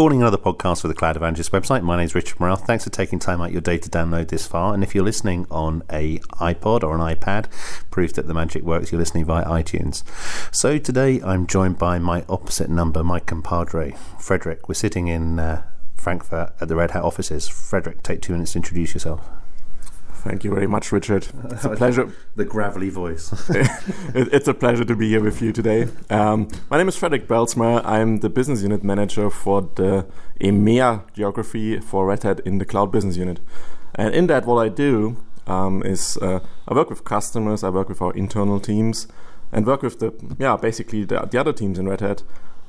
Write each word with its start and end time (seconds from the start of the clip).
Recording 0.00 0.22
another 0.22 0.38
podcast 0.38 0.80
for 0.80 0.88
the 0.88 0.94
Cloud 0.94 1.16
Evangelist 1.16 1.52
website. 1.52 1.82
My 1.82 1.98
name 1.98 2.06
is 2.06 2.14
Richard 2.14 2.40
Morrell. 2.40 2.56
Thanks 2.56 2.84
for 2.84 2.90
taking 2.90 3.18
time 3.18 3.42
out 3.42 3.52
your 3.52 3.60
day 3.60 3.76
to 3.76 3.90
download 3.90 4.28
this 4.28 4.46
far. 4.46 4.72
And 4.72 4.82
if 4.82 4.94
you're 4.94 5.04
listening 5.04 5.46
on 5.50 5.82
a 5.92 6.20
iPod 6.40 6.82
or 6.82 6.94
an 6.94 7.02
iPad, 7.02 7.50
proof 7.90 8.14
that 8.14 8.26
the 8.26 8.32
magic 8.32 8.62
works. 8.62 8.90
You're 8.90 8.98
listening 8.98 9.26
via 9.26 9.44
iTunes. 9.44 10.02
So 10.54 10.78
today 10.78 11.20
I'm 11.20 11.46
joined 11.46 11.78
by 11.78 11.98
my 11.98 12.24
opposite 12.30 12.70
number, 12.70 13.04
my 13.04 13.20
compadre, 13.20 13.94
Frederik. 14.18 14.70
We're 14.70 14.74
sitting 14.74 15.08
in 15.08 15.38
uh, 15.38 15.64
Frankfurt 15.96 16.54
at 16.62 16.68
the 16.68 16.76
Red 16.76 16.92
Hat 16.92 17.02
offices. 17.02 17.46
Frederik, 17.46 18.02
take 18.02 18.22
two 18.22 18.32
minutes 18.32 18.52
to 18.52 18.58
introduce 18.60 18.94
yourself. 18.94 19.28
Thank 20.22 20.44
you 20.44 20.50
very 20.52 20.66
much, 20.66 20.92
Richard. 20.92 21.28
It's 21.44 21.64
a 21.64 21.70
pleasure. 21.76 22.12
the 22.36 22.44
gravelly 22.44 22.90
voice. 22.90 23.32
it's 24.14 24.48
a 24.48 24.52
pleasure 24.52 24.84
to 24.84 24.94
be 24.94 25.08
here 25.08 25.22
with 25.22 25.40
you 25.40 25.50
today. 25.50 25.88
Um, 26.10 26.48
my 26.68 26.76
name 26.76 26.88
is 26.88 26.96
Frederik 26.96 27.26
Bijlsma. 27.26 27.82
I'm 27.86 28.18
the 28.18 28.28
business 28.28 28.62
unit 28.62 28.84
manager 28.84 29.30
for 29.30 29.62
the 29.76 30.06
EMEA 30.38 31.10
geography 31.14 31.80
for 31.80 32.04
Red 32.04 32.22
Hat 32.24 32.40
in 32.40 32.58
the 32.58 32.66
cloud 32.66 32.92
business 32.92 33.16
unit. 33.16 33.40
And 33.94 34.14
in 34.14 34.26
that, 34.26 34.44
what 34.44 34.58
I 34.62 34.68
do 34.68 35.16
um, 35.46 35.82
is 35.84 36.18
uh, 36.18 36.40
I 36.68 36.74
work 36.74 36.90
with 36.90 37.04
customers, 37.04 37.64
I 37.64 37.70
work 37.70 37.88
with 37.88 38.02
our 38.02 38.12
internal 38.12 38.60
teams, 38.60 39.06
and 39.50 39.66
work 39.66 39.82
with 39.82 40.00
the 40.00 40.12
yeah 40.38 40.56
basically 40.56 41.04
the, 41.04 41.20
the 41.30 41.40
other 41.40 41.54
teams 41.54 41.78
in 41.78 41.88
Red 41.88 42.02
Hat 42.02 42.22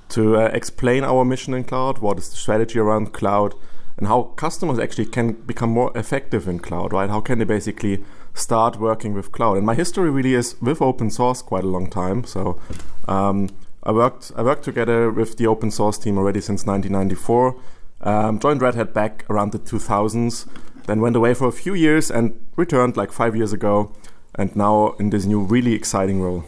to 0.09 0.37
uh, 0.37 0.49
explain 0.53 1.03
our 1.03 1.25
mission 1.25 1.53
in 1.53 1.65
cloud, 1.65 1.99
what 1.99 2.17
is 2.17 2.29
the 2.29 2.35
strategy 2.37 2.79
around 2.79 3.11
cloud, 3.11 3.55
and 3.97 4.07
how 4.07 4.23
customers 4.35 4.79
actually 4.79 5.05
can 5.05 5.33
become 5.33 5.69
more 5.69 5.95
effective 5.95 6.47
in 6.47 6.59
cloud, 6.59 6.93
right? 6.93 7.09
How 7.09 7.21
can 7.21 7.39
they 7.39 7.45
basically 7.45 8.03
start 8.33 8.79
working 8.79 9.13
with 9.13 9.31
cloud? 9.31 9.57
And 9.57 9.65
my 9.65 9.75
history 9.75 10.09
really 10.09 10.33
is 10.33 10.55
with 10.61 10.81
open 10.81 11.09
source 11.09 11.41
quite 11.41 11.63
a 11.63 11.67
long 11.67 11.89
time. 11.89 12.23
So 12.23 12.59
um, 13.07 13.49
I 13.83 13.91
worked 13.91 14.31
I 14.35 14.43
worked 14.43 14.63
together 14.63 15.11
with 15.11 15.37
the 15.37 15.47
open 15.47 15.71
source 15.71 15.97
team 15.97 16.17
already 16.17 16.41
since 16.41 16.65
1994. 16.65 17.59
Um, 18.01 18.39
joined 18.39 18.61
Red 18.61 18.75
Hat 18.75 18.93
back 18.93 19.25
around 19.29 19.51
the 19.51 19.59
2000s, 19.59 20.47
then 20.87 21.01
went 21.01 21.15
away 21.15 21.33
for 21.33 21.47
a 21.47 21.51
few 21.51 21.73
years 21.75 22.09
and 22.09 22.39
returned 22.55 22.97
like 22.97 23.11
five 23.11 23.35
years 23.35 23.53
ago, 23.53 23.93
and 24.35 24.55
now 24.55 24.95
in 24.99 25.11
this 25.11 25.25
new 25.25 25.41
really 25.41 25.73
exciting 25.73 26.21
role. 26.21 26.43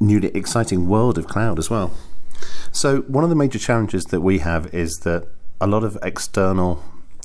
Newly 0.00 0.28
exciting 0.28 0.88
world 0.88 1.18
of 1.18 1.26
cloud 1.26 1.58
as 1.58 1.70
well. 1.70 1.92
So 2.72 3.02
one 3.02 3.24
of 3.24 3.30
the 3.30 3.36
major 3.36 3.58
challenges 3.58 4.06
that 4.06 4.20
we 4.20 4.38
have 4.38 4.74
is 4.74 4.98
that 5.04 5.28
a 5.60 5.66
lot 5.66 5.84
of 5.84 5.98
external 6.02 6.82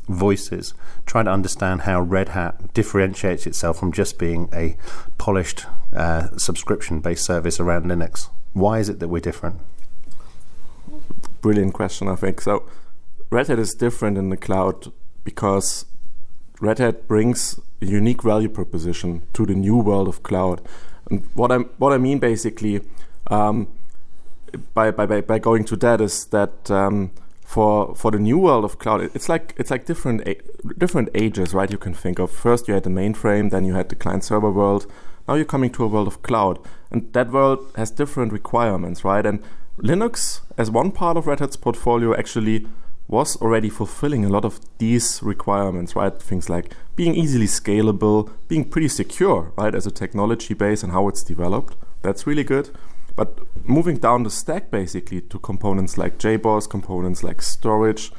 voices 0.08 0.74
trying 1.06 1.26
to 1.26 1.32
understand 1.32 1.82
how 1.82 2.02
Red 2.02 2.30
Hat 2.30 2.74
differentiates 2.74 3.48
itself 3.48 3.80
from 3.80 3.92
just 3.92 4.18
being 4.18 4.50
a 4.54 4.76
polished 5.18 5.66
uh, 5.96 6.36
subscription 6.38 7.00
based 7.00 7.26
service 7.26 7.60
around 7.60 7.86
Linux. 7.86 8.30
Why 8.54 8.80
is 8.80 8.90
it 8.90 9.00
that 9.00 9.08
we're 9.08 9.20
different? 9.20 9.62
Brilliant 11.42 11.74
question, 11.74 12.08
I 12.08 12.16
think. 12.16 12.42
So, 12.42 12.66
Red 13.30 13.48
Hat 13.48 13.60
is 13.60 13.74
different 13.74 14.18
in 14.18 14.30
the 14.30 14.38
cloud 14.38 14.92
because 15.24 15.86
Red 16.60 16.80
Hat 16.80 17.08
brings 17.08 17.60
a 17.82 17.86
unique 17.86 18.22
value 18.22 18.50
proposition 18.50 19.24
to 19.34 19.46
the 19.46 19.56
new 19.56 19.78
world 19.78 20.08
of 20.08 20.22
cloud. 20.24 20.62
And 21.10 21.28
what 21.34 21.52
I 21.52 21.58
what 21.80 21.94
I 21.94 21.98
mean 21.98 22.20
basically 22.20 22.82
um, 23.28 23.68
by, 24.74 24.92
by 24.92 25.22
by 25.22 25.40
going 25.40 25.64
to 25.66 25.76
that 25.78 26.02
is 26.02 26.26
that 26.26 26.70
um, 26.70 27.12
for 27.52 27.94
for 27.96 28.12
the 28.12 28.20
new 28.20 28.38
world 28.38 28.64
of 28.64 28.80
cloud, 28.80 29.02
it's 29.14 29.28
like 29.28 29.54
it's 29.58 29.70
like 29.70 29.86
different 29.86 30.26
different 30.78 31.10
ages, 31.14 31.54
right? 31.54 31.70
You 31.70 31.78
can 31.78 31.94
think 31.94 32.18
of 32.18 32.32
first 32.32 32.68
you 32.68 32.74
had 32.74 32.84
the 32.84 32.90
mainframe, 32.90 33.52
then 33.52 33.66
you 33.66 33.74
had 33.74 33.90
the 33.90 33.96
client 33.96 34.24
server 34.24 34.50
world. 34.50 34.86
Now 35.28 35.36
you're 35.36 35.52
coming 35.54 35.70
to 35.72 35.84
a 35.84 35.88
world 35.88 36.08
of 36.08 36.22
cloud, 36.22 36.60
and 36.92 37.12
that 37.12 37.30
world 37.30 37.60
has 37.76 37.92
different 37.92 38.32
requirements, 38.32 39.04
right? 39.04 39.26
And 39.26 39.44
Linux, 39.78 40.42
as 40.58 40.72
one 40.72 40.92
part 40.92 41.18
of 41.18 41.28
Red 41.28 41.40
Hat's 41.42 41.58
portfolio, 41.58 42.16
actually 42.16 42.68
was 43.10 43.36
already 43.42 43.70
fulfilling 43.70 44.24
a 44.24 44.30
lot 44.30 44.46
of 44.46 44.62
these 44.78 45.22
requirements, 45.22 45.94
right? 45.94 46.18
Things 46.22 46.50
like 46.50 46.74
being 46.96 47.16
easily 47.16 47.48
scalable, 47.48 48.32
being 48.48 48.64
pretty 48.64 48.88
secure, 48.88 49.52
right, 49.58 49.76
as 49.76 49.86
a 49.86 49.92
technology 49.92 50.54
base 50.54 50.84
and 50.84 50.94
how 50.94 51.10
it's 51.10 51.22
developed. 51.22 51.76
That's 52.02 52.26
really 52.26 52.46
good. 52.46 52.70
But 53.16 53.40
moving 53.68 53.98
down 53.98 54.24
the 54.24 54.30
stack 54.30 54.72
basically 54.72 55.22
to 55.22 55.40
components 55.40 55.98
like 55.98 56.18
JBoss, 56.18 56.70
components 56.70 57.24
like 57.24 57.42
storage, 57.42 58.12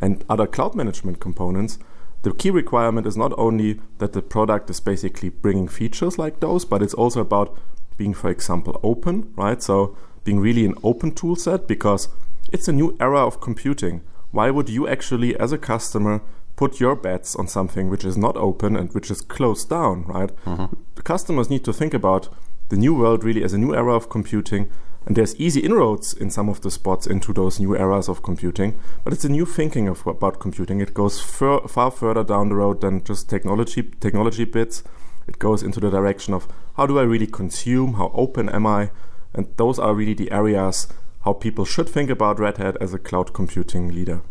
and 0.00 0.24
other 0.28 0.46
cloud 0.46 0.74
management 0.74 1.20
components, 1.20 1.78
the 2.22 2.32
key 2.32 2.50
requirement 2.50 3.06
is 3.06 3.16
not 3.16 3.32
only 3.38 3.80
that 3.98 4.12
the 4.12 4.22
product 4.22 4.70
is 4.70 4.80
basically 4.80 5.28
bringing 5.28 5.68
features 5.68 6.18
like 6.18 6.40
those, 6.40 6.64
but 6.64 6.82
it's 6.82 6.94
also 6.94 7.20
about 7.20 7.56
being, 7.96 8.14
for 8.14 8.30
example, 8.30 8.78
open, 8.82 9.32
right? 9.36 9.62
So 9.62 9.96
being 10.24 10.40
really 10.40 10.64
an 10.64 10.74
open 10.82 11.12
tool 11.12 11.36
set 11.36 11.66
because 11.66 12.08
it's 12.52 12.68
a 12.68 12.72
new 12.72 12.96
era 13.00 13.26
of 13.26 13.40
computing. 13.40 14.02
Why 14.30 14.50
would 14.50 14.68
you 14.68 14.88
actually, 14.88 15.38
as 15.38 15.52
a 15.52 15.58
customer, 15.58 16.22
put 16.56 16.80
your 16.80 16.96
bets 16.96 17.36
on 17.36 17.46
something 17.46 17.88
which 17.88 18.04
is 18.04 18.18
not 18.18 18.36
open 18.36 18.76
and 18.76 18.92
which 18.92 19.10
is 19.10 19.20
closed 19.20 19.70
down, 19.70 20.04
right? 20.04 20.30
Mm-hmm. 20.44 20.74
Customers 21.02 21.48
need 21.48 21.64
to 21.64 21.72
think 21.72 21.94
about 21.94 22.28
the 22.68 22.76
new 22.76 22.94
world 22.94 23.24
really 23.24 23.44
as 23.44 23.52
a 23.52 23.58
new 23.58 23.74
era 23.74 23.94
of 23.94 24.08
computing. 24.08 24.70
And 25.06 25.16
there's 25.16 25.36
easy 25.36 25.60
inroads 25.60 26.12
in 26.12 26.30
some 26.30 26.48
of 26.48 26.60
the 26.60 26.70
spots 26.70 27.06
into 27.06 27.32
those 27.32 27.58
new 27.58 27.74
eras 27.74 28.08
of 28.08 28.22
computing, 28.22 28.78
but 29.04 29.12
it's 29.14 29.24
a 29.24 29.30
new 29.30 29.46
thinking 29.46 29.88
of, 29.88 30.06
about 30.06 30.38
computing. 30.38 30.80
It 30.80 30.92
goes 30.92 31.18
fur, 31.18 31.60
far 31.60 31.90
further 31.90 32.24
down 32.24 32.50
the 32.50 32.56
road 32.56 32.82
than 32.82 33.04
just 33.04 33.30
technology 33.30 33.82
technology 34.00 34.44
bits. 34.44 34.82
It 35.26 35.38
goes 35.38 35.62
into 35.62 35.80
the 35.80 35.90
direction 35.90 36.34
of 36.34 36.46
how 36.76 36.86
do 36.86 36.98
I 36.98 37.02
really 37.02 37.26
consume, 37.26 37.94
how 37.94 38.10
open 38.14 38.50
am 38.50 38.66
I, 38.66 38.90
and 39.32 39.46
those 39.56 39.78
are 39.78 39.94
really 39.94 40.14
the 40.14 40.30
areas 40.30 40.88
how 41.24 41.32
people 41.32 41.64
should 41.64 41.88
think 41.88 42.10
about 42.10 42.38
Red 42.38 42.58
Hat 42.58 42.76
as 42.80 42.94
a 42.94 42.98
cloud 42.98 43.34
computing 43.34 43.88
leader. 43.88 44.22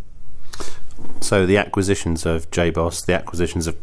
So 1.21 1.45
the 1.45 1.57
acquisitions 1.57 2.25
of 2.25 2.49
JBoss, 2.49 3.05
the 3.05 3.13
acquisitions 3.13 3.67
of 3.67 3.81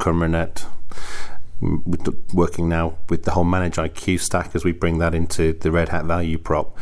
Qumranet, 1.61 2.35
working 2.35 2.69
now 2.69 2.99
with 3.09 3.25
the 3.25 3.33
whole 3.33 3.45
ManageIQ 3.45 4.21
stack 4.21 4.55
as 4.55 4.65
we 4.65 4.73
bring 4.73 4.99
that 4.99 5.15
into 5.15 5.53
the 5.53 5.71
Red 5.71 5.91
Hat 5.91 6.05
value 6.05 6.39
prop. 6.39 6.77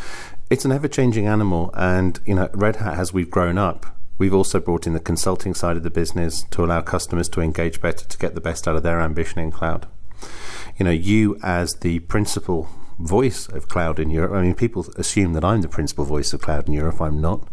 It's 0.50 0.64
an 0.64 0.72
ever 0.72 0.88
changing 0.88 1.26
animal, 1.26 1.70
and 1.74 2.20
you 2.26 2.34
know, 2.34 2.48
Red 2.52 2.76
Hat 2.76 2.98
as 2.98 3.12
we've 3.12 3.30
grown 3.30 3.58
up, 3.58 3.96
we've 4.18 4.34
also 4.34 4.60
brought 4.60 4.86
in 4.86 4.92
the 4.92 5.00
consulting 5.00 5.54
side 5.54 5.76
of 5.76 5.82
the 5.82 5.90
business 5.90 6.44
to 6.50 6.64
allow 6.64 6.80
customers 6.80 7.28
to 7.30 7.40
engage 7.40 7.80
better 7.80 8.06
to 8.06 8.18
get 8.18 8.34
the 8.34 8.40
best 8.40 8.68
out 8.68 8.76
of 8.76 8.82
their 8.82 9.00
ambition 9.00 9.40
in 9.40 9.50
cloud. 9.50 9.86
You 10.78 10.84
know, 10.84 10.90
you 10.90 11.38
as 11.42 11.76
the 11.76 12.00
principal 12.00 12.68
voice 13.02 13.48
of 13.48 13.68
cloud 13.68 13.98
in 13.98 14.10
Europe. 14.10 14.32
I 14.32 14.42
mean, 14.42 14.54
people 14.54 14.86
assume 14.96 15.32
that 15.32 15.44
I'm 15.44 15.60
the 15.60 15.68
principal 15.68 16.04
voice 16.04 16.32
of 16.32 16.40
cloud 16.40 16.68
in 16.68 16.72
Europe. 16.72 17.00
I'm 17.00 17.20
not. 17.20 17.48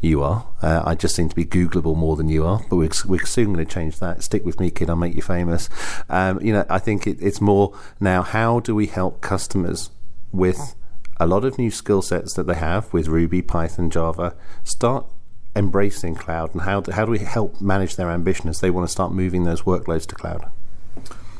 You 0.00 0.22
are. 0.22 0.46
Uh, 0.62 0.82
I 0.84 0.94
just 0.94 1.14
seem 1.14 1.28
to 1.28 1.34
be 1.34 1.44
Googleable 1.44 1.96
more 1.96 2.16
than 2.16 2.28
you 2.28 2.46
are. 2.46 2.64
But 2.70 2.76
we're, 2.76 2.90
we're 3.06 3.26
soon 3.26 3.52
going 3.52 3.66
to 3.66 3.72
change 3.72 3.98
that. 3.98 4.22
Stick 4.22 4.44
with 4.44 4.60
me, 4.60 4.70
kid. 4.70 4.88
I'll 4.88 4.96
make 4.96 5.14
you 5.14 5.22
famous. 5.22 5.68
Um, 6.08 6.40
you 6.40 6.52
know, 6.52 6.64
I 6.70 6.78
think 6.78 7.06
it, 7.06 7.18
it's 7.20 7.40
more 7.40 7.76
now. 8.00 8.22
How 8.22 8.60
do 8.60 8.74
we 8.74 8.86
help 8.86 9.20
customers 9.20 9.90
with 10.30 10.74
a 11.18 11.26
lot 11.26 11.44
of 11.44 11.58
new 11.58 11.70
skill 11.70 12.02
sets 12.02 12.34
that 12.34 12.46
they 12.46 12.54
have 12.54 12.92
with 12.92 13.08
Ruby, 13.08 13.42
Python, 13.42 13.90
Java? 13.90 14.36
Start 14.64 15.06
embracing 15.54 16.14
cloud, 16.14 16.54
and 16.54 16.62
how 16.62 16.80
do, 16.80 16.92
how 16.92 17.04
do 17.04 17.10
we 17.10 17.18
help 17.18 17.60
manage 17.60 17.96
their 17.96 18.10
ambition 18.10 18.48
as 18.48 18.60
they 18.60 18.70
want 18.70 18.86
to 18.88 18.90
start 18.90 19.12
moving 19.12 19.44
those 19.44 19.62
workloads 19.62 20.06
to 20.06 20.14
cloud? 20.14 20.50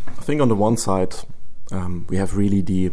I 0.07 0.25
think 0.25 0.41
on 0.41 0.49
the 0.49 0.55
one 0.55 0.77
side, 0.77 1.15
um, 1.71 2.07
we 2.11 2.19
have 2.19 2.37
really 2.37 2.61
the 2.61 2.93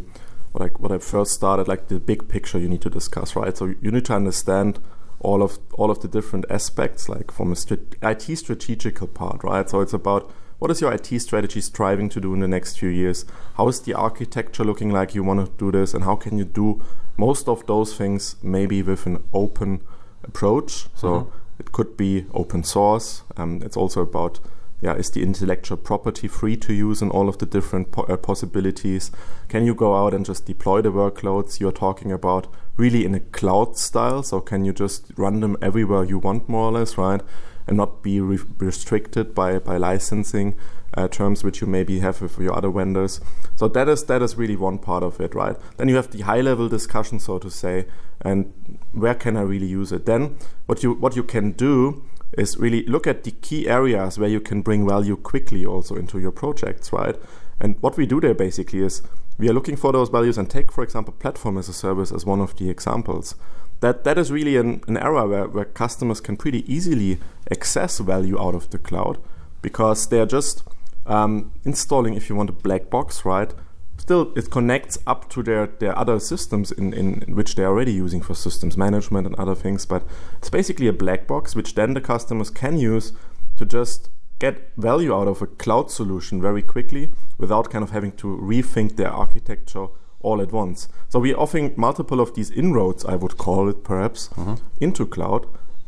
I 0.56 0.68
what 0.78 0.92
I 0.92 0.98
first 0.98 1.34
started 1.34 1.68
like 1.68 1.88
the 1.88 2.00
big 2.00 2.28
picture 2.28 2.60
you 2.60 2.70
need 2.70 2.82
to 2.82 2.90
discuss, 2.90 3.36
right? 3.36 3.56
So 3.56 3.74
you 3.82 3.92
need 3.92 4.06
to 4.06 4.14
understand 4.14 4.80
all 5.20 5.44
of 5.44 5.60
all 5.74 5.92
of 5.92 6.02
the 6.02 6.08
different 6.08 6.46
aspects, 6.50 7.10
like 7.10 7.32
from 7.32 7.52
a 7.52 7.56
IT 8.02 8.38
strategical 8.38 9.08
part, 9.08 9.44
right? 9.44 9.70
So 9.70 9.82
it's 9.82 9.94
about 9.94 10.32
what 10.60 10.72
is 10.72 10.82
your 10.82 10.94
IT 10.94 11.08
strategy 11.22 11.62
striving 11.62 12.10
to 12.10 12.20
do 12.20 12.34
in 12.34 12.42
the 12.42 12.48
next 12.48 12.78
few 12.78 12.90
years? 12.90 13.26
How 13.56 13.68
is 13.70 13.82
the 13.82 13.94
architecture 13.94 14.66
looking 14.66 14.92
like 14.92 15.16
you 15.16 15.24
want 15.24 15.46
to 15.46 15.52
do 15.58 15.72
this, 15.72 15.94
and 15.94 16.04
how 16.04 16.16
can 16.16 16.38
you 16.38 16.46
do 16.46 16.82
most 17.18 17.48
of 17.48 17.66
those 17.66 17.96
things 17.96 18.36
maybe 18.44 18.82
with 18.82 19.06
an 19.06 19.24
open 19.34 19.82
approach? 20.24 20.88
So 20.96 21.08
mm-hmm. 21.08 21.38
it 21.60 21.72
could 21.72 21.96
be 21.96 22.26
open 22.34 22.64
source. 22.64 23.24
Um, 23.38 23.62
it's 23.64 23.78
also 23.78 24.02
about 24.02 24.40
yeah, 24.82 24.94
is 24.94 25.12
the 25.12 25.22
intellectual 25.22 25.78
property 25.78 26.28
free 26.28 26.56
to 26.58 26.74
use 26.74 27.02
in 27.02 27.10
all 27.10 27.28
of 27.28 27.38
the 27.38 27.46
different 27.46 27.92
po- 27.92 28.04
uh, 28.04 28.18
possibilities? 28.18 29.12
Can 29.50 29.66
you 29.66 29.76
go 29.76 29.96
out 29.96 30.14
and 30.14 30.26
just 30.26 30.46
deploy 30.46 30.82
the 30.82 30.92
workloads 30.92 31.60
you're 31.60 31.72
talking 31.72 32.12
about 32.12 32.48
really 32.78 33.06
in 33.06 33.14
a 33.14 33.20
cloud 33.20 33.78
style? 33.78 34.24
So 34.24 34.40
can 34.40 34.64
you 34.64 34.72
just 34.72 35.12
run 35.18 35.42
them 35.42 35.58
everywhere 35.62 36.06
you 36.06 36.18
want, 36.18 36.48
more 36.48 36.70
or 36.70 36.72
less, 36.72 36.98
right? 36.98 37.22
And 37.68 37.78
not 37.78 38.02
be 38.02 38.22
re- 38.22 38.40
restricted 38.58 39.36
by, 39.36 39.60
by 39.60 39.78
licensing 39.78 40.56
uh, 40.96 41.08
terms 41.08 41.44
which 41.44 41.62
you 41.62 41.68
maybe 41.68 42.00
have 42.00 42.22
with 42.22 42.40
your 42.40 42.56
other 42.56 42.70
vendors. 42.70 43.22
So 43.56 43.68
that 43.68 43.88
is 43.88 44.06
that 44.06 44.22
is 44.22 44.36
really 44.36 44.56
one 44.56 44.80
part 44.80 45.04
of 45.04 45.20
it, 45.20 45.36
right? 45.36 45.56
Then 45.78 45.88
you 45.88 45.96
have 45.96 46.12
the 46.12 46.22
high 46.22 46.42
level 46.42 46.68
discussion, 46.68 47.20
so 47.20 47.38
to 47.40 47.50
say, 47.50 47.86
and 48.22 48.54
where 48.92 49.16
can 49.16 49.38
I 49.38 49.42
really 49.42 49.68
use 49.68 49.92
it? 49.92 50.06
Then 50.06 50.38
what 50.66 50.84
you 50.84 50.94
what 50.94 51.16
you 51.16 51.24
can 51.24 51.52
do 51.52 52.04
is 52.34 52.58
really 52.58 52.86
look 52.86 53.08
at 53.08 53.24
the 53.24 53.32
key 53.32 53.68
areas 53.68 54.18
where 54.20 54.30
you 54.30 54.40
can 54.40 54.62
bring 54.62 54.88
value 54.88 55.16
quickly 55.16 55.66
also 55.66 55.96
into 55.96 56.20
your 56.20 56.32
projects, 56.32 56.94
right? 56.94 57.16
And 57.60 57.76
what 57.82 57.98
we 57.98 58.06
do 58.06 58.22
there 58.22 58.34
basically 58.34 58.80
is 58.80 59.02
we 59.38 59.50
are 59.50 59.54
looking 59.54 59.76
for 59.76 59.92
those 59.92 60.10
values 60.10 60.38
and 60.38 60.50
take, 60.50 60.72
for 60.72 60.84
example, 60.84 61.14
platform 61.14 61.58
as 61.58 61.70
a 61.70 61.74
service 61.74 62.12
as 62.12 62.26
one 62.26 62.42
of 62.42 62.56
the 62.58 62.70
examples. 62.70 63.36
that 63.82 64.04
that 64.04 64.18
is 64.18 64.32
really 64.32 64.58
an, 64.58 64.82
an 64.88 64.98
era 64.98 65.28
where, 65.28 65.48
where 65.48 65.66
customers 65.66 66.20
can 66.20 66.36
pretty 66.36 66.72
easily 66.72 67.18
access 67.52 68.00
value 68.00 68.40
out 68.40 68.56
of 68.56 68.70
the 68.72 68.78
cloud 68.78 69.18
because 69.62 70.08
they 70.08 70.20
are 70.20 70.26
just 70.26 70.64
um, 71.06 71.52
installing, 71.64 72.14
if 72.14 72.30
you 72.30 72.36
want, 72.36 72.50
a 72.50 72.54
black 72.54 72.90
box, 72.90 73.26
right? 73.26 73.54
Still, 74.00 74.32
it 74.36 74.50
connects 74.50 74.98
up 75.06 75.30
to 75.32 75.44
their, 75.44 75.68
their 75.68 75.98
other 75.98 76.20
systems 76.20 76.72
in, 76.72 76.94
in, 76.94 77.22
in 77.24 77.36
which 77.36 77.56
they're 77.56 77.68
already 77.68 77.92
using 77.92 78.22
for 78.22 78.34
systems 78.34 78.78
management 78.78 79.28
and 79.28 79.36
other 79.36 79.56
things. 79.56 79.86
But 79.86 80.04
it's 80.38 80.50
basically 80.50 80.88
a 80.88 80.94
black 80.94 81.28
box 81.28 81.54
which 81.54 81.76
then 81.76 81.94
the 81.94 82.02
customers 82.02 82.50
can 82.50 82.78
use 82.78 83.12
to 83.58 83.66
just 83.66 84.10
get 84.40 84.72
value 84.78 85.14
out 85.14 85.28
of 85.28 85.42
a 85.42 85.48
cloud 85.48 85.92
solution 85.92 86.42
very 86.42 86.62
quickly 86.62 87.12
without 87.38 87.70
kind 87.70 87.84
of 87.84 87.92
having 87.92 88.14
to 88.14 88.28
rethink 88.38 88.96
their 88.96 89.12
architecture 89.12 89.88
all 90.22 90.42
at 90.42 90.54
once. 90.54 90.88
So 91.10 91.20
we're 91.20 91.38
offering 91.38 91.74
multiple 91.76 92.22
of 92.22 92.34
these 92.36 92.52
inroads, 92.52 93.04
I 93.06 93.16
would 93.16 93.38
call 93.38 93.68
it 93.70 93.84
perhaps, 93.84 94.30
mm-hmm. 94.30 94.56
into 94.80 95.06
cloud. 95.06 95.46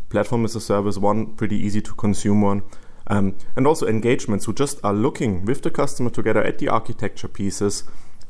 Platform 0.10 0.44
as 0.44 0.56
a 0.56 0.62
service, 0.62 0.98
one 0.98 1.34
pretty 1.36 1.56
easy 1.56 1.82
to 1.82 1.94
consume 1.94 2.42
one. 2.42 2.64
Um, 3.08 3.36
and 3.56 3.66
also 3.66 3.88
engagements 3.88 4.46
who 4.46 4.54
just 4.54 4.80
are 4.84 4.94
looking 4.94 5.46
with 5.46 5.64
the 5.64 5.72
customer 5.72 6.10
together 6.10 6.44
at 6.44 6.60
the 6.60 6.70
architecture 6.70 7.28
pieces 7.28 7.84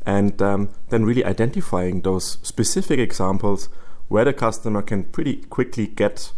and 0.05 0.41
um, 0.41 0.69
then 0.89 1.05
really 1.05 1.23
identifying 1.25 2.01
those 2.01 2.37
specific 2.41 2.99
examples 2.99 3.69
where 4.07 4.25
the 4.25 4.33
customer 4.33 4.81
can 4.81 5.03
pretty 5.03 5.37
quickly 5.37 5.87
get 5.87 6.31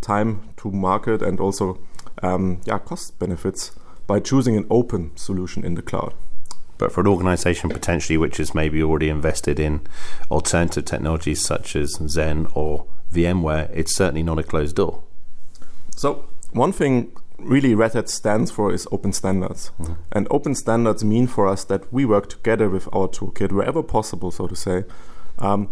time 0.00 0.48
to 0.56 0.70
market 0.70 1.22
and 1.22 1.40
also 1.40 1.78
um, 2.22 2.60
yeah, 2.64 2.78
cost 2.78 3.18
benefits 3.18 3.72
by 4.06 4.20
choosing 4.20 4.56
an 4.56 4.66
open 4.70 5.16
solution 5.16 5.64
in 5.64 5.74
the 5.74 5.82
cloud. 5.82 6.14
But 6.78 6.92
for 6.92 7.00
an 7.00 7.06
organization 7.06 7.70
potentially 7.70 8.16
which 8.16 8.38
is 8.38 8.54
maybe 8.54 8.82
already 8.82 9.08
invested 9.08 9.58
in 9.58 9.86
alternative 10.30 10.84
technologies 10.84 11.44
such 11.44 11.74
as 11.74 11.96
Xen 11.96 12.50
or 12.54 12.86
VMware, 13.12 13.70
it's 13.72 13.96
certainly 13.96 14.22
not 14.22 14.38
a 14.38 14.42
closed 14.42 14.76
door. 14.76 15.02
So, 15.90 16.28
one 16.52 16.72
thing 16.72 17.12
really 17.38 17.74
Red 17.74 17.94
Hat 17.94 18.08
stands 18.08 18.50
for 18.50 18.72
is 18.72 18.86
open 18.90 19.12
standards. 19.12 19.70
Mm-hmm. 19.80 19.94
And 20.12 20.26
open 20.30 20.54
standards 20.54 21.04
mean 21.04 21.26
for 21.26 21.46
us 21.46 21.64
that 21.64 21.92
we 21.92 22.04
work 22.04 22.28
together 22.28 22.68
with 22.68 22.88
our 22.92 23.08
toolkit 23.08 23.52
wherever 23.52 23.82
possible, 23.82 24.30
so 24.30 24.46
to 24.46 24.56
say, 24.56 24.84
um, 25.38 25.68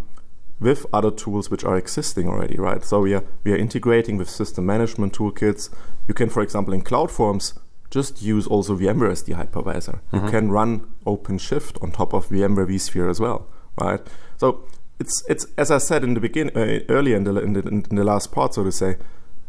with 0.61 0.87
other 0.93 1.11
tools 1.11 1.51
which 1.51 1.65
are 1.65 1.77
existing 1.77 2.29
already, 2.29 2.59
right? 2.59 2.85
So 2.85 3.01
we 3.01 3.15
are, 3.15 3.25
we 3.43 3.53
are 3.53 3.57
integrating 3.57 4.17
with 4.17 4.31
system 4.31 4.67
management 4.67 5.15
toolkits. 5.15 5.75
You 6.07 6.15
can, 6.15 6.29
for 6.29 6.43
example, 6.43 6.73
in 6.73 6.83
CloudForms, 6.83 7.59
just 7.91 8.23
use 8.23 8.47
also 8.47 8.77
VMware 8.77 9.11
as 9.11 9.23
the 9.23 9.35
hypervisor. 9.35 10.01
Mm-hmm. 10.13 10.25
You 10.25 10.31
can 10.31 10.51
run 10.51 10.93
OpenShift 11.07 11.83
on 11.83 11.93
top 11.93 12.13
of 12.13 12.29
VMware 12.29 12.69
vSphere 12.69 13.11
as 13.11 13.21
well, 13.21 13.47
right? 13.81 14.01
So 14.37 14.65
it's 14.99 15.25
it's 15.29 15.47
as 15.59 15.71
I 15.71 15.79
said 15.79 16.05
in 16.05 16.15
the 16.15 16.21
beginning, 16.21 16.57
uh, 16.57 16.81
earlier 16.89 17.17
in 17.17 17.25
the, 17.25 17.37
in 17.41 17.53
the 17.53 17.61
in 17.69 17.97
the 17.97 18.05
last 18.05 18.33
part, 18.33 18.55
so 18.55 18.65
to 18.65 18.73
say, 18.73 18.97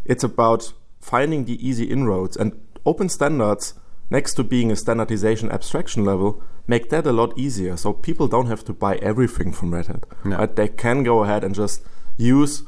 it's 0.06 0.24
about 0.24 0.74
finding 1.06 1.46
the 1.46 1.68
easy 1.68 1.86
inroads 1.86 2.36
and 2.36 2.60
open 2.84 3.08
standards 3.08 3.76
next 4.10 4.34
to 4.34 4.44
being 4.44 4.72
a 4.72 4.76
standardization 4.76 5.52
abstraction 5.52 6.04
level 6.04 6.42
make 6.66 6.90
that 6.90 7.06
a 7.06 7.12
lot 7.12 7.38
easier 7.38 7.78
so 7.78 7.94
people 7.94 8.28
don't 8.28 8.48
have 8.48 8.66
to 8.66 8.74
buy 8.74 8.96
everything 8.96 9.52
from 9.52 9.72
red 9.72 9.86
hat 9.86 10.04
no. 10.24 10.38
right? 10.38 10.56
they 10.56 10.68
can 10.68 11.04
go 11.04 11.24
ahead 11.24 11.44
and 11.44 11.54
just 11.54 11.84
use 12.18 12.64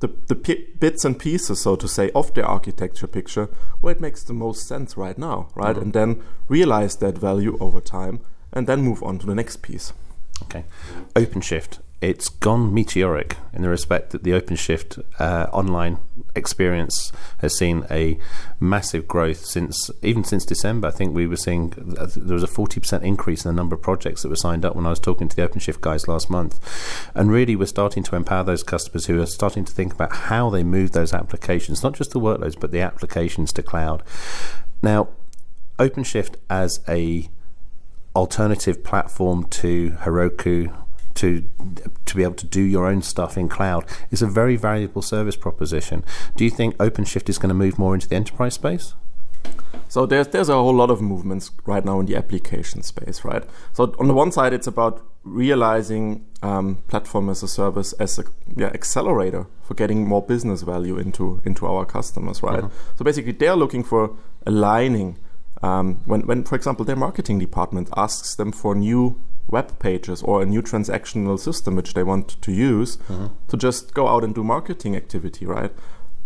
the, 0.00 0.08
the 0.26 0.34
bits 0.80 1.04
and 1.04 1.16
pieces, 1.16 1.60
so 1.60 1.76
to 1.76 1.86
say, 1.86 2.10
of 2.10 2.34
the 2.34 2.44
architecture 2.44 3.06
picture 3.06 3.48
where 3.80 3.94
it 3.94 4.00
makes 4.00 4.24
the 4.24 4.32
most 4.32 4.66
sense 4.66 4.96
right 4.96 5.16
now, 5.16 5.48
right? 5.54 5.76
Mm-hmm. 5.76 5.82
And 5.82 5.92
then 5.92 6.22
realize 6.48 6.96
that 6.96 7.16
value 7.16 7.56
over 7.60 7.80
time 7.80 8.18
and 8.52 8.66
then 8.66 8.82
move 8.82 9.00
on 9.04 9.20
to 9.20 9.26
the 9.26 9.34
next 9.36 9.62
piece. 9.62 9.92
Okay. 10.42 10.64
OpenShift 11.14 11.78
it's 12.02 12.28
gone 12.28 12.74
meteoric 12.74 13.36
in 13.52 13.62
the 13.62 13.68
respect 13.68 14.10
that 14.10 14.24
the 14.24 14.32
OpenShift 14.32 15.04
uh, 15.20 15.46
online 15.52 15.98
experience 16.34 17.12
has 17.38 17.56
seen 17.56 17.86
a 17.90 18.18
massive 18.58 19.06
growth 19.06 19.44
since 19.46 19.88
even 20.02 20.24
since 20.24 20.44
December. 20.44 20.88
I 20.88 20.90
think 20.90 21.14
we 21.14 21.28
were 21.28 21.36
seeing 21.36 21.70
there 21.70 22.34
was 22.34 22.42
a 22.42 22.48
forty 22.48 22.80
percent 22.80 23.04
increase 23.04 23.44
in 23.44 23.50
the 23.50 23.56
number 23.56 23.76
of 23.76 23.82
projects 23.82 24.22
that 24.22 24.28
were 24.28 24.36
signed 24.36 24.64
up 24.64 24.74
when 24.74 24.84
I 24.84 24.90
was 24.90 24.98
talking 24.98 25.28
to 25.28 25.36
the 25.36 25.46
OpenShift 25.48 25.80
guys 25.80 26.08
last 26.08 26.28
month, 26.28 26.58
and 27.14 27.30
really 27.30 27.54
we're 27.54 27.66
starting 27.66 28.02
to 28.02 28.16
empower 28.16 28.42
those 28.42 28.64
customers 28.64 29.06
who 29.06 29.22
are 29.22 29.26
starting 29.26 29.64
to 29.64 29.72
think 29.72 29.94
about 29.94 30.12
how 30.12 30.50
they 30.50 30.64
move 30.64 30.90
those 30.90 31.14
applications, 31.14 31.84
not 31.84 31.94
just 31.94 32.10
the 32.10 32.20
workloads 32.20 32.58
but 32.58 32.72
the 32.72 32.80
applications 32.80 33.52
to 33.52 33.62
cloud. 33.62 34.02
Now, 34.82 35.08
OpenShift 35.78 36.34
as 36.50 36.80
a 36.88 37.28
alternative 38.16 38.82
platform 38.82 39.44
to 39.50 39.92
Heroku 40.00 40.76
to 41.14 41.48
to 42.06 42.16
be 42.16 42.22
able 42.22 42.34
to 42.34 42.46
do 42.46 42.62
your 42.62 42.86
own 42.86 43.02
stuff 43.02 43.36
in 43.36 43.48
cloud 43.48 43.84
is 44.10 44.22
a 44.22 44.26
very 44.26 44.56
valuable 44.56 45.02
service 45.02 45.36
proposition. 45.36 46.04
Do 46.36 46.44
you 46.44 46.50
think 46.50 46.76
OpenShift 46.76 47.28
is 47.28 47.38
going 47.38 47.48
to 47.48 47.54
move 47.54 47.78
more 47.78 47.94
into 47.94 48.08
the 48.08 48.16
enterprise 48.16 48.54
space? 48.54 48.94
So 49.88 50.06
there's 50.06 50.28
there's 50.28 50.48
a 50.48 50.54
whole 50.54 50.74
lot 50.74 50.90
of 50.90 51.02
movements 51.02 51.50
right 51.66 51.84
now 51.84 52.00
in 52.00 52.06
the 52.06 52.16
application 52.16 52.82
space, 52.82 53.24
right? 53.24 53.44
So 53.72 53.94
on 53.98 54.08
the 54.08 54.14
one 54.14 54.32
side, 54.32 54.52
it's 54.52 54.66
about 54.66 55.04
realizing 55.24 56.26
um, 56.42 56.82
platform 56.88 57.28
as 57.28 57.42
a 57.42 57.48
service 57.48 57.92
as 57.94 58.18
a 58.18 58.24
yeah, 58.56 58.68
accelerator 58.68 59.46
for 59.62 59.74
getting 59.74 60.06
more 60.06 60.22
business 60.22 60.62
value 60.62 60.96
into 60.98 61.42
into 61.44 61.66
our 61.66 61.84
customers, 61.84 62.42
right? 62.42 62.60
Mm-hmm. 62.60 62.96
So 62.96 63.04
basically, 63.04 63.32
they're 63.32 63.56
looking 63.56 63.84
for 63.84 64.16
aligning 64.46 65.18
um, 65.62 66.00
when 66.06 66.22
when 66.22 66.44
for 66.44 66.56
example 66.56 66.84
their 66.84 66.96
marketing 66.96 67.38
department 67.38 67.88
asks 67.96 68.34
them 68.34 68.50
for 68.52 68.74
new 68.74 69.20
web 69.48 69.78
pages 69.78 70.22
or 70.22 70.42
a 70.42 70.46
new 70.46 70.62
transactional 70.62 71.38
system 71.38 71.76
which 71.76 71.94
they 71.94 72.02
want 72.02 72.40
to 72.40 72.52
use 72.52 72.96
mm-hmm. 72.96 73.26
to 73.48 73.56
just 73.56 73.94
go 73.94 74.08
out 74.08 74.24
and 74.24 74.34
do 74.34 74.42
marketing 74.42 74.96
activity, 74.96 75.46
right? 75.46 75.72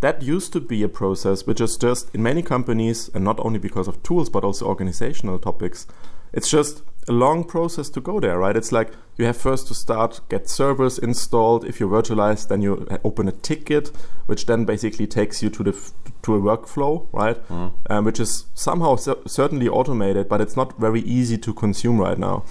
That 0.00 0.22
used 0.22 0.52
to 0.52 0.60
be 0.60 0.82
a 0.82 0.88
process 0.88 1.46
which 1.46 1.60
is 1.60 1.76
just 1.76 2.14
in 2.14 2.22
many 2.22 2.42
companies, 2.42 3.10
and 3.14 3.24
not 3.24 3.40
only 3.40 3.58
because 3.58 3.88
of 3.88 4.02
tools 4.02 4.28
but 4.28 4.44
also 4.44 4.66
organizational 4.66 5.38
topics, 5.38 5.86
it's 6.32 6.50
just 6.50 6.82
a 7.08 7.12
long 7.12 7.44
process 7.44 7.88
to 7.90 8.00
go 8.00 8.20
there, 8.20 8.38
right? 8.38 8.56
It's 8.56 8.72
like 8.72 8.92
you 9.16 9.24
have 9.24 9.36
first 9.36 9.68
to 9.68 9.74
start, 9.74 10.20
get 10.28 10.48
servers 10.48 10.98
installed. 10.98 11.64
If 11.64 11.80
you 11.80 11.88
virtualize, 11.88 12.46
then 12.48 12.62
you 12.62 12.86
open 13.04 13.28
a 13.28 13.32
ticket, 13.32 13.90
which 14.26 14.46
then 14.46 14.64
basically 14.64 15.06
takes 15.06 15.42
you 15.42 15.48
to 15.50 15.62
the 15.62 15.70
f- 15.70 15.92
to 16.22 16.34
a 16.34 16.40
workflow, 16.40 17.06
right? 17.12 17.36
Mm. 17.48 17.72
Um, 17.88 18.04
which 18.04 18.20
is 18.20 18.46
somehow 18.54 18.96
cer- 18.96 19.22
certainly 19.26 19.68
automated, 19.68 20.28
but 20.28 20.40
it's 20.40 20.56
not 20.56 20.78
very 20.78 21.00
easy 21.00 21.38
to 21.38 21.54
consume 21.54 21.98
right 22.00 22.18
now. 22.18 22.44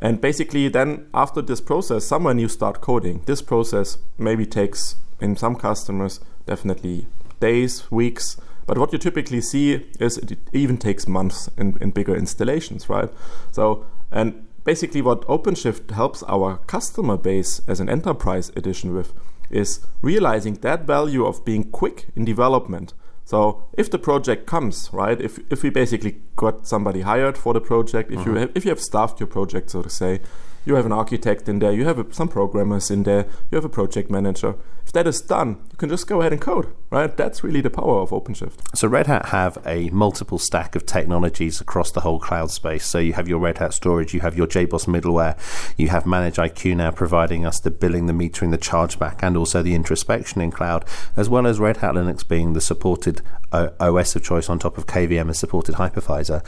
And 0.00 0.20
basically, 0.20 0.68
then 0.68 1.06
after 1.12 1.42
this 1.42 1.60
process, 1.60 2.04
somewhere 2.04 2.36
you 2.36 2.48
start 2.48 2.80
coding. 2.80 3.22
This 3.26 3.42
process 3.42 3.98
maybe 4.18 4.46
takes, 4.46 4.96
in 5.20 5.36
some 5.36 5.56
customers, 5.56 6.20
definitely 6.46 7.06
days, 7.38 7.90
weeks. 7.90 8.38
But 8.66 8.78
what 8.78 8.92
you 8.92 8.98
typically 8.98 9.40
see 9.40 9.86
is 9.98 10.16
it 10.18 10.38
even 10.52 10.78
takes 10.78 11.06
months 11.06 11.50
in, 11.58 11.76
in 11.80 11.90
bigger 11.90 12.16
installations, 12.16 12.88
right? 12.88 13.10
So, 13.52 13.84
and 14.10 14.46
basically, 14.64 15.02
what 15.02 15.22
OpenShift 15.22 15.90
helps 15.90 16.22
our 16.22 16.58
customer 16.66 17.18
base 17.18 17.60
as 17.68 17.80
an 17.80 17.90
enterprise 17.90 18.50
edition 18.56 18.94
with 18.94 19.12
is 19.50 19.80
realizing 20.00 20.54
that 20.54 20.86
value 20.86 21.26
of 21.26 21.44
being 21.44 21.64
quick 21.64 22.06
in 22.14 22.24
development 22.24 22.94
so 23.30 23.62
if 23.74 23.88
the 23.88 23.98
project 23.98 24.48
comes, 24.48 24.90
right, 24.92 25.20
if, 25.20 25.38
if 25.52 25.62
we 25.62 25.70
basically 25.70 26.20
got 26.34 26.66
somebody 26.66 27.02
hired 27.02 27.38
for 27.38 27.54
the 27.54 27.60
project, 27.60 28.10
if 28.10 28.18
mm-hmm. 28.18 28.30
you 28.30 28.36
have, 28.40 28.50
if 28.56 28.64
you 28.64 28.70
have 28.70 28.80
staffed 28.80 29.20
your 29.20 29.28
project, 29.28 29.70
so 29.70 29.82
to 29.82 29.88
say, 29.88 30.18
you 30.64 30.74
have 30.74 30.86
an 30.86 30.92
architect 30.92 31.48
in 31.48 31.58
there, 31.58 31.72
you 31.72 31.84
have 31.84 31.98
a, 31.98 32.12
some 32.12 32.28
programmers 32.28 32.90
in 32.90 33.04
there, 33.04 33.26
you 33.50 33.56
have 33.56 33.64
a 33.64 33.68
project 33.68 34.10
manager. 34.10 34.56
If 34.84 34.92
that 34.92 35.06
is 35.06 35.20
done, 35.20 35.58
you 35.70 35.76
can 35.76 35.88
just 35.88 36.06
go 36.06 36.20
ahead 36.20 36.32
and 36.32 36.40
code, 36.40 36.72
right? 36.90 37.16
That's 37.16 37.44
really 37.44 37.60
the 37.60 37.70
power 37.70 38.00
of 38.00 38.10
OpenShift. 38.10 38.76
So 38.76 38.88
Red 38.88 39.06
Hat 39.06 39.26
have 39.26 39.58
a 39.64 39.88
multiple 39.90 40.38
stack 40.38 40.74
of 40.74 40.84
technologies 40.84 41.60
across 41.60 41.92
the 41.92 42.00
whole 42.00 42.18
cloud 42.18 42.50
space. 42.50 42.84
So 42.86 42.98
you 42.98 43.12
have 43.12 43.28
your 43.28 43.38
Red 43.38 43.58
Hat 43.58 43.72
storage, 43.72 44.12
you 44.14 44.20
have 44.20 44.36
your 44.36 44.46
JBoss 44.46 44.86
middleware, 44.86 45.38
you 45.76 45.88
have 45.88 46.04
ManageIQ 46.04 46.76
now 46.76 46.90
providing 46.90 47.46
us 47.46 47.60
the 47.60 47.70
billing, 47.70 48.06
the 48.06 48.12
metering, 48.12 48.50
the 48.50 48.58
chargeback, 48.58 49.22
and 49.22 49.36
also 49.36 49.62
the 49.62 49.74
introspection 49.74 50.40
in 50.40 50.50
cloud, 50.50 50.84
as 51.16 51.28
well 51.28 51.46
as 51.46 51.60
Red 51.60 51.78
Hat 51.78 51.94
Linux 51.94 52.26
being 52.26 52.54
the 52.54 52.60
supported 52.60 53.22
uh, 53.52 53.68
OS 53.78 54.16
of 54.16 54.24
choice 54.24 54.48
on 54.48 54.58
top 54.58 54.76
of 54.76 54.86
KVM 54.86 55.22
and 55.22 55.36
supported 55.36 55.76
hypervisor. 55.76 56.44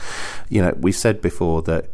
You 0.49 0.61
know, 0.61 0.73
we 0.77 0.91
said 0.91 1.21
before 1.21 1.61
that 1.63 1.89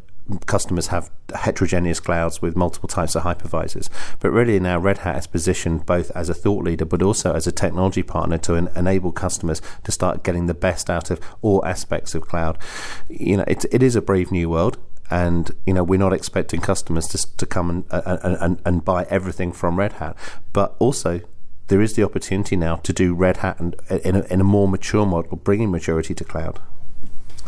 customers 0.46 0.88
have 0.88 1.10
heterogeneous 1.36 2.00
clouds 2.00 2.42
with 2.42 2.56
multiple 2.56 2.88
types 2.88 3.16
of 3.16 3.24
hypervisors. 3.24 3.90
But 4.20 4.32
really 4.32 4.60
now 4.60 4.80
Red 4.80 5.00
Hat 5.00 5.18
is 5.18 5.28
positioned 5.28 5.86
both 5.86 6.12
as 6.12 6.30
a 6.30 6.34
thought 6.34 6.64
leader 6.64 6.86
but 6.86 7.02
also 7.02 7.34
as 7.34 7.48
a 7.48 7.52
technology 7.52 8.04
partner 8.04 8.38
to 8.40 8.56
en- 8.56 8.70
enable 8.76 9.12
customers 9.12 9.62
to 9.84 9.92
start 9.92 10.24
getting 10.24 10.46
the 10.46 10.54
best 10.54 10.90
out 10.90 11.10
of 11.12 11.20
all 11.42 11.66
aspects 11.66 12.16
of 12.16 12.28
cloud. 12.28 12.58
You 13.10 13.38
know, 13.38 13.46
it, 13.48 13.66
it 13.72 13.84
is 13.84 13.96
a 13.96 14.02
brave 14.02 14.32
new 14.32 14.50
world. 14.50 14.78
And 15.12 15.50
you 15.66 15.74
know 15.74 15.84
we're 15.84 15.98
not 15.98 16.14
expecting 16.14 16.62
customers 16.62 17.08
to, 17.08 17.38
to 17.38 17.46
come 17.48 17.72
and, 17.72 17.86
and, 17.90 18.62
and, 18.64 18.86
buy 18.86 19.08
everything 19.10 19.52
from 19.52 19.80
Red 19.80 19.94
Hat, 19.94 20.16
but 20.54 20.76
also 20.78 21.22
there 21.70 21.82
is 21.82 21.96
the 21.96 22.04
opportunity 22.04 22.56
now 22.56 22.76
to 22.76 22.94
do 22.94 23.16
Red 23.16 23.38
Hat 23.38 23.60
and 23.60 23.76
in 23.90 24.18
a, 24.18 24.20
in 24.26 24.40
a 24.40 24.44
more 24.44 24.68
mature 24.68 25.08
model, 25.08 25.38
bringing 25.38 25.72
maturity 25.72 26.14
to 26.14 26.24
cloud. 26.24 26.60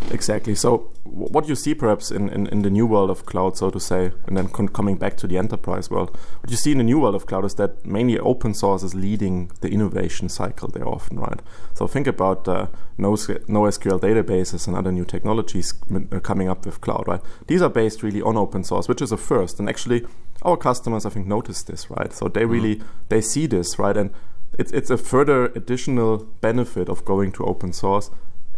Exactly. 0.10 0.55
So, 0.55 0.89
what 1.03 1.48
you 1.48 1.55
see 1.55 1.74
perhaps 1.74 2.12
in, 2.12 2.29
in, 2.29 2.48
in, 2.48 2.62
the 2.62 2.70
new 2.70 2.86
world 2.86 3.10
of 3.10 3.25
cloud, 3.25 3.58
so 3.58 3.70
to 3.70 3.79
say, 3.79 4.12
and 4.25 4.36
then 4.38 4.48
con- 4.50 4.67
coming 4.67 4.98
back 4.98 5.17
to 5.17 5.27
the 5.27 5.38
enterprise 5.38 5.89
world, 5.89 6.17
what 6.41 6.50
you 6.50 6.58
see 6.58 6.72
in 6.72 6.79
the 6.79 6.84
new 6.84 7.00
world 7.00 7.15
of 7.15 7.25
cloud 7.25 7.46
is 7.46 7.55
that 7.55 7.86
mainly 7.86 8.20
open 8.20 8.53
source 8.53 8.84
is 8.84 8.93
leading 8.93 9.51
the 9.62 9.70
innovation 9.70 10.29
cycle 10.29 10.70
there 10.70 10.88
often, 10.88 11.20
right? 11.20 11.39
So, 11.74 11.88
think 11.88 12.08
about 12.08 12.48
uh, 12.48 12.67
NoSQL 13.00 14.00
databases 14.00 14.67
and 14.67 14.75
other 14.75 14.91
new 14.91 15.05
technologies 15.05 15.74
uh, 15.93 16.20
coming 16.20 16.50
up 16.50 16.65
with 16.65 16.81
cloud, 16.81 17.05
right? 17.08 17.22
These 17.48 17.62
are 17.62 17.70
based 17.70 18.03
really 18.03 18.22
on 18.22 18.38
open 18.38 18.63
source, 18.63 18.88
which 18.88 19.01
is 19.01 19.12
a 19.12 19.17
first. 19.17 19.60
And 19.60 19.70
actually, 19.70 20.05
our 20.41 20.58
customers, 20.58 21.05
I 21.05 21.10
think, 21.10 21.27
notice 21.27 21.63
this, 21.63 21.89
right? 21.89 22.12
So, 22.12 22.27
they 22.27 22.41
mm-hmm. 22.41 22.51
really 22.51 22.75
mm. 22.77 22.84
they 23.10 23.22
see 23.22 23.46
this, 23.46 23.77
right? 23.79 23.96
And 23.96 24.12
it's, 24.60 24.72
it's 24.74 24.89
a 24.89 24.98
further 24.98 25.46
additional 25.46 26.25
benefit 26.41 26.89
of 26.89 27.05
going 27.05 27.31
to 27.34 27.46
open 27.46 27.72
source 27.72 28.10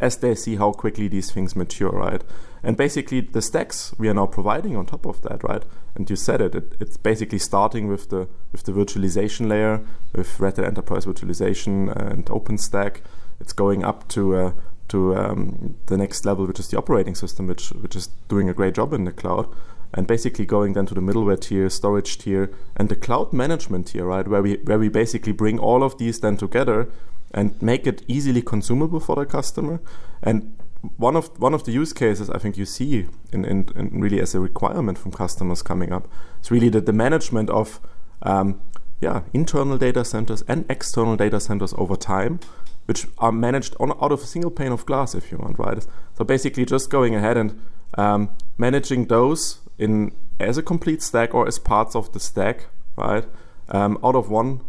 as 0.04 0.18
they 0.18 0.36
see 0.36 0.58
how 0.58 0.74
quickly 0.74 1.08
these 1.08 1.32
things 1.32 1.56
mature, 1.56 1.90
right? 1.90 2.22
And 2.62 2.76
basically, 2.76 3.22
the 3.22 3.42
stacks 3.42 3.94
we 3.98 4.10
are 4.10 4.14
now 4.14 4.26
providing 4.26 4.76
on 4.76 4.86
top 4.86 5.06
of 5.06 5.22
that, 5.22 5.44
right? 5.44 5.64
And 5.96 6.10
you 6.10 6.18
said 6.18 6.42
it, 6.42 6.56
it 6.56 6.76
it's 6.80 6.98
basically 6.98 7.40
starting 7.40 7.88
with 7.88 8.10
the 8.10 8.28
with 8.52 8.64
the 8.64 8.74
virtualization 8.74 9.48
layer, 9.48 9.82
with 10.14 10.40
Red 10.40 10.58
Hat 10.58 10.66
Enterprise 10.66 11.06
Virtualization 11.06 11.74
and 11.96 12.26
OpenStack. 12.26 12.98
It's 13.40 13.54
going 13.54 13.86
up 13.86 14.08
to 14.10 14.36
uh, 14.36 14.52
to 14.90 15.16
um, 15.16 15.76
the 15.86 15.98
next 15.98 16.26
level, 16.26 16.46
which 16.46 16.60
is 16.60 16.68
the 16.68 16.78
operating 16.78 17.16
system, 17.16 17.48
which 17.48 17.70
which 17.70 17.96
is 17.96 18.10
doing 18.28 18.50
a 18.50 18.54
great 18.54 18.76
job 18.76 18.94
in 18.94 19.06
the 19.06 19.14
cloud 19.14 19.48
and 19.96 20.08
basically 20.08 20.46
going 20.46 20.74
then 20.74 20.88
to 20.88 20.96
the 20.96 21.02
middleware 21.02 21.40
tier, 21.40 21.70
storage 21.70 22.18
tier, 22.18 22.52
and 22.76 22.90
the 22.90 22.96
cloud 22.96 23.32
management 23.32 23.88
tier, 23.88 24.06
right, 24.06 24.28
where 24.28 24.42
we 24.42 24.56
where 24.64 24.80
we 24.80 24.90
basically 24.90 25.34
bring 25.34 25.60
all 25.60 25.84
of 25.84 25.98
these 25.98 26.20
then 26.20 26.36
together 26.36 26.90
and 27.34 27.60
make 27.62 27.88
it 27.88 28.04
easily 28.08 28.42
consumable 28.42 29.00
for 29.00 29.16
the 29.16 29.26
customer. 29.26 29.82
And 30.22 30.56
one 30.98 31.16
of 31.16 31.40
one 31.40 31.54
of 31.54 31.64
the 31.64 31.72
use 31.72 31.94
cases 31.94 32.30
I 32.30 32.38
think 32.38 32.58
you 32.58 32.66
see 32.66 33.08
in, 33.32 33.46
in, 33.46 33.70
in 33.76 34.02
really 34.02 34.20
as 34.20 34.36
a 34.36 34.40
requirement 34.40 34.98
from 34.98 35.12
customers 35.12 35.62
coming 35.62 35.94
up 35.94 36.08
is 36.42 36.52
really 36.52 36.70
that 36.70 36.86
the 36.86 36.94
management 36.94 37.50
of 37.50 37.80
um, 38.22 38.62
yeah 39.00 39.22
internal 39.34 39.78
data 39.78 40.04
centers 40.04 40.44
and 40.48 40.66
external 40.70 41.16
data 41.16 41.40
centers 41.40 41.74
over 41.78 41.96
time, 41.96 42.40
which 42.86 43.08
are 43.18 43.32
managed 43.32 43.76
on 43.80 43.92
out 44.02 44.12
of 44.12 44.22
a 44.22 44.26
single 44.26 44.52
pane 44.52 44.72
of 44.72 44.86
glass, 44.86 45.16
if 45.16 45.32
you 45.32 45.38
want, 45.38 45.58
right? 45.58 45.86
So 46.18 46.26
basically, 46.26 46.66
just 46.66 46.90
going 46.90 47.16
ahead 47.16 47.38
and 47.38 47.60
um, 47.98 48.30
managing 48.58 49.06
those 49.06 49.60
in 49.78 50.12
as 50.40 50.58
a 50.58 50.64
complete 50.64 51.02
stack 51.02 51.34
or 51.34 51.48
as 51.48 51.60
parts 51.60 51.96
of 51.96 52.12
the 52.12 52.20
stack, 52.20 52.66
right? 52.98 53.26
Um, 53.70 53.98
out 54.04 54.16
of 54.16 54.30
one 54.30 54.62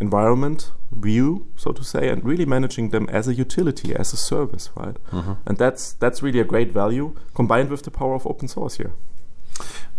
environment 0.00 0.72
view, 0.90 1.46
so 1.56 1.72
to 1.72 1.82
say, 1.82 2.08
and 2.08 2.24
really 2.24 2.44
managing 2.44 2.90
them 2.90 3.08
as 3.10 3.28
a 3.28 3.34
utility, 3.34 3.94
as 3.94 4.12
a 4.12 4.16
service, 4.16 4.70
right? 4.76 4.96
Mm-hmm. 5.10 5.32
And 5.46 5.58
that's 5.58 5.94
that's 5.94 6.22
really 6.22 6.40
a 6.40 6.44
great 6.44 6.72
value 6.72 7.14
combined 7.34 7.70
with 7.70 7.82
the 7.82 7.90
power 7.90 8.14
of 8.14 8.26
open 8.26 8.48
source 8.48 8.76
here. 8.76 8.92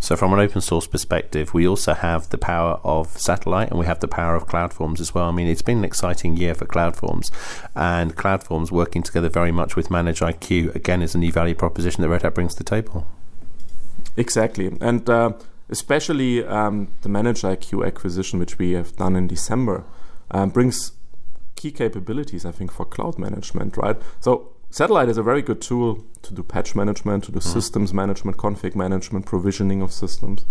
So, 0.00 0.14
from 0.14 0.32
an 0.32 0.38
open 0.38 0.60
source 0.60 0.86
perspective, 0.86 1.52
we 1.52 1.66
also 1.66 1.92
have 1.92 2.28
the 2.30 2.38
power 2.38 2.80
of 2.84 3.18
satellite 3.18 3.70
and 3.70 3.80
we 3.80 3.86
have 3.86 3.98
the 3.98 4.06
power 4.06 4.36
of 4.36 4.46
CloudForms 4.46 5.00
as 5.00 5.12
well. 5.12 5.28
I 5.28 5.32
mean, 5.32 5.48
it's 5.48 5.62
been 5.62 5.78
an 5.78 5.84
exciting 5.84 6.36
year 6.36 6.54
for 6.54 6.66
CloudForms, 6.66 7.32
and 7.74 8.14
CloudForms 8.14 8.70
working 8.70 9.02
together 9.02 9.28
very 9.28 9.50
much 9.50 9.74
with 9.74 9.88
ManageIQ 9.88 10.74
again 10.76 11.02
is 11.02 11.16
a 11.16 11.18
new 11.18 11.32
value 11.32 11.56
proposition 11.56 12.02
that 12.02 12.08
Red 12.08 12.22
Hat 12.22 12.34
brings 12.34 12.54
to 12.54 12.58
the 12.58 12.70
table. 12.70 13.08
Exactly. 14.16 14.76
And 14.80 15.08
uh, 15.10 15.32
especially 15.68 16.44
um, 16.44 16.88
the 17.02 17.08
ManageIQ 17.08 17.86
acquisition, 17.86 18.38
which 18.38 18.58
we 18.58 18.72
have 18.72 18.96
done 18.96 19.16
in 19.16 19.26
December, 19.26 19.84
um, 20.30 20.50
brings 20.50 20.92
key 21.56 21.70
capabilities, 21.70 22.44
I 22.44 22.52
think, 22.52 22.70
for 22.72 22.84
cloud 22.84 23.18
management, 23.18 23.76
right? 23.76 23.96
So 24.20 24.52
Satellite 24.70 25.08
is 25.08 25.16
a 25.16 25.22
very 25.22 25.40
good 25.40 25.62
tool 25.62 26.04
to 26.22 26.34
do 26.34 26.42
patch 26.42 26.74
management, 26.74 27.24
to 27.24 27.32
do 27.32 27.38
mm. 27.38 27.42
systems 27.42 27.94
management, 27.94 28.36
config 28.36 28.74
management, 28.74 29.24
provisioning 29.24 29.80
of 29.80 29.92
systems. 29.92 30.44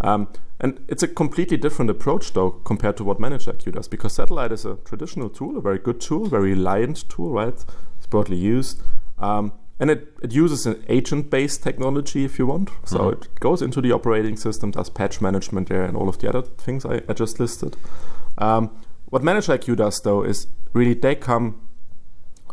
Um, 0.00 0.28
and 0.58 0.84
it's 0.88 1.04
a 1.04 1.08
completely 1.08 1.56
different 1.56 1.90
approach, 1.90 2.32
though, 2.32 2.50
compared 2.50 2.96
to 2.96 3.04
what 3.04 3.18
ManageIQ 3.18 3.72
does, 3.72 3.86
because 3.86 4.12
Satellite 4.12 4.50
is 4.50 4.64
a 4.64 4.76
traditional 4.84 5.30
tool, 5.30 5.56
a 5.56 5.60
very 5.60 5.78
good 5.78 6.00
tool, 6.00 6.26
very 6.26 6.50
reliant 6.50 7.08
tool, 7.08 7.30
right? 7.30 7.64
It's 7.96 8.06
broadly 8.08 8.36
used. 8.36 8.82
Um, 9.18 9.52
and 9.80 9.90
it, 9.90 10.12
it 10.22 10.30
uses 10.32 10.66
an 10.66 10.84
agent 10.88 11.30
based 11.30 11.62
technology 11.62 12.24
if 12.24 12.38
you 12.38 12.46
want. 12.46 12.70
So 12.84 12.98
mm-hmm. 12.98 13.22
it 13.22 13.40
goes 13.40 13.62
into 13.62 13.80
the 13.80 13.92
operating 13.92 14.36
system, 14.36 14.70
does 14.70 14.90
patch 14.90 15.20
management 15.20 15.70
there, 15.70 15.82
and 15.82 15.96
all 15.96 16.08
of 16.08 16.18
the 16.18 16.28
other 16.28 16.42
things 16.42 16.84
I, 16.84 17.00
I 17.08 17.14
just 17.14 17.40
listed. 17.40 17.76
Um, 18.38 18.70
what 19.06 19.22
ManageIQ 19.22 19.76
does, 19.76 20.00
though, 20.02 20.22
is 20.22 20.46
really 20.74 20.94
they 20.94 21.14
come 21.14 21.66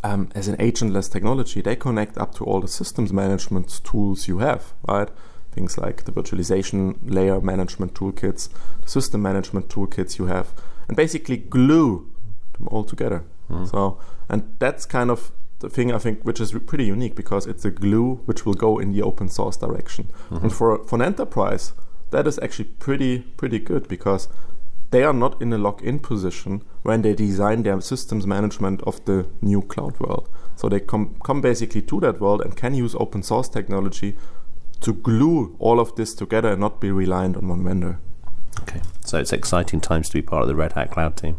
um, 0.03 0.29
as 0.34 0.48
an 0.48 0.55
agentless 0.55 1.12
technology. 1.12 1.62
They 1.62 1.75
connect 1.75 2.17
up 2.17 2.34
to 2.36 2.46
all 2.46 2.62
the 2.62 2.67
systems 2.67 3.12
management 3.12 3.84
tools 3.84 4.27
you 4.29 4.39
have, 4.39 4.74
right? 4.88 5.10
Things 5.51 5.77
like 5.77 6.05
the 6.05 6.13
virtualization 6.13 6.98
layer 7.03 7.41
management 7.41 7.93
toolkits, 7.93 8.50
the 8.81 8.89
system 8.89 9.22
management 9.22 9.67
toolkits 9.67 10.17
you 10.17 10.27
have, 10.27 10.53
and 10.88 10.96
basically 10.96 11.36
glue 11.38 12.10
them 12.53 12.69
all 12.69 12.86
together. 12.86 13.25
Mm. 13.50 13.69
So, 13.69 14.00
and 14.29 14.55
that's 14.60 14.86
kind 14.86 15.12
of 15.12 15.31
the 15.60 15.70
thing 15.70 15.92
I 15.92 15.98
think 15.98 16.24
which 16.24 16.40
is 16.40 16.52
pretty 16.52 16.86
unique 16.86 17.16
because 17.16 17.48
it's 17.48 17.66
a 17.66 17.72
glue 17.72 18.22
which 18.26 18.46
will 18.46 18.54
go 18.54 18.78
in 18.78 18.94
the 18.94 19.02
open 19.02 19.30
source 19.30 19.58
direction. 19.58 20.12
Mm-hmm. 20.30 20.44
And 20.44 20.54
for 20.54 20.84
for 20.86 20.96
an 20.98 21.02
enterprise, 21.02 21.74
that 22.12 22.28
is 22.28 22.40
actually 22.40 22.66
pretty 22.66 23.20
pretty 23.38 23.60
good 23.60 23.88
because 23.88 24.28
they 24.92 25.04
are 25.04 25.14
not 25.14 25.42
in 25.42 25.52
a 25.52 25.58
lock-in 25.58 26.00
position 26.00 26.64
when 26.84 27.02
they 27.02 27.14
design 27.14 27.64
their 27.64 27.82
systems 27.82 28.26
management 28.26 28.82
of 28.84 29.04
the 29.06 29.28
new 29.42 29.62
cloud 29.62 30.00
world. 30.00 30.30
So 30.56 30.70
they 30.70 30.80
come 30.80 31.16
come 31.24 31.42
basically 31.42 31.82
to 31.84 32.00
that 32.02 32.22
world 32.22 32.42
and 32.42 32.56
can 32.56 32.74
use 32.74 32.96
open 32.96 33.24
source 33.24 33.50
technology 33.50 34.16
to 34.82 34.94
glue 34.94 35.56
all 35.60 35.80
of 35.80 35.96
this 35.96 36.14
together 36.14 36.50
and 36.50 36.62
not 36.62 36.80
be 36.80 36.92
reliant 36.92 37.36
on 37.36 37.48
one 37.48 37.64
vendor. 37.64 38.00
Okay, 38.62 38.82
so 39.04 39.20
it's 39.20 39.34
exciting 39.34 39.82
times 39.82 40.10
to 40.10 40.14
be 40.14 40.22
part 40.22 40.44
of 40.44 40.48
the 40.48 40.56
Red 40.56 40.74
Hat 40.74 40.92
Cloud 40.92 41.16
team. 41.16 41.38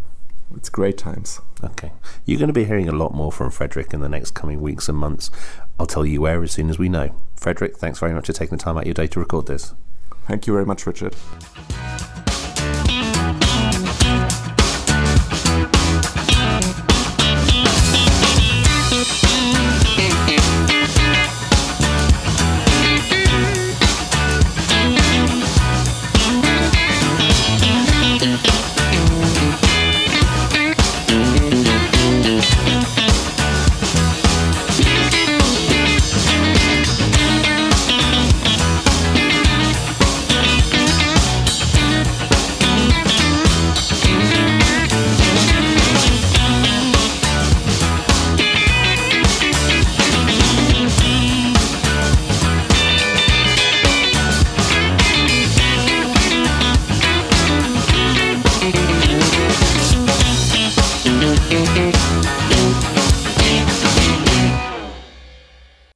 It's 0.57 0.69
great 0.69 0.99
times. 0.99 1.41
Okay. 1.63 1.91
You're 2.25 2.39
going 2.39 2.49
to 2.49 2.53
be 2.55 2.65
hearing 2.65 2.89
a 2.89 2.93
lot 2.93 3.15
more 3.15 3.33
from 3.33 3.51
Frederik 3.51 3.93
in 3.93 4.01
the 4.01 4.09
next 4.09 4.33
coming 4.33 4.61
weeks 4.61 4.89
and 4.89 4.97
months. 4.97 5.31
I'll 5.79 5.87
tell 5.87 6.07
you 6.07 6.21
where 6.21 6.43
as 6.43 6.53
soon 6.53 6.71
as 6.71 6.79
we 6.79 6.89
know. 6.89 7.15
Frederik, 7.37 7.77
thanks 7.77 7.99
very 7.99 8.15
much 8.15 8.27
for 8.27 8.33
taking 8.33 8.57
the 8.57 8.63
time 8.63 8.77
out 8.77 8.83
of 8.83 8.87
your 8.87 8.95
day 8.95 9.07
to 9.09 9.21
record 9.21 9.47
this. 9.47 9.75
Thank 10.27 10.47
you 10.47 10.53
very 10.53 10.67
much, 10.67 10.87
Richard. 10.87 11.17